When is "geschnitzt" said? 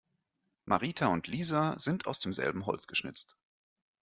2.87-3.37